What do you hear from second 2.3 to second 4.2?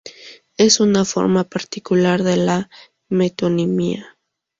la metonimia.